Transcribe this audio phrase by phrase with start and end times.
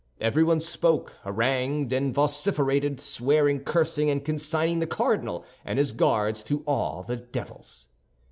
[0.19, 6.63] Everyone spoke, harangued, and vociferated, swearing, cursing, and consigning the cardinal and his Guards to
[6.65, 7.85] all the devils.